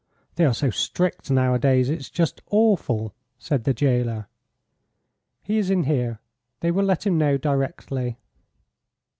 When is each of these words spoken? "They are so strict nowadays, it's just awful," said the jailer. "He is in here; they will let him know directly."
"They 0.33 0.45
are 0.45 0.53
so 0.55 0.71
strict 0.71 1.29
nowadays, 1.29 1.87
it's 1.87 2.09
just 2.09 2.41
awful," 2.49 3.13
said 3.37 3.65
the 3.65 3.73
jailer. 3.75 4.25
"He 5.43 5.59
is 5.59 5.69
in 5.69 5.83
here; 5.83 6.21
they 6.61 6.71
will 6.71 6.85
let 6.85 7.05
him 7.05 7.19
know 7.19 7.37
directly." 7.37 8.17